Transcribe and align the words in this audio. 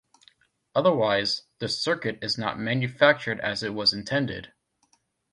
Otherwise, 0.73 1.43
the 1.59 1.69
circuit 1.69 2.17
is 2.23 2.35
not 2.35 2.59
manufactured 2.59 3.39
as 3.41 3.61
it 3.61 3.71
was 3.75 3.93
intended. 3.93 4.51